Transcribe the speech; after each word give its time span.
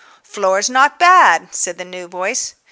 "Floor's 0.23 0.67
not 0.67 0.97
bad," 0.97 1.53
said 1.53 1.77
the 1.77 1.85
new 1.85 2.07
voice. 2.07 2.55